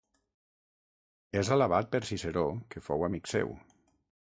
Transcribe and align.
És 1.41 1.51
alabat 1.57 1.93
per 1.93 2.03
Ciceró 2.11 2.47
que 2.75 2.85
fou 2.89 3.07
amic 3.11 3.33
seu. 3.37 3.57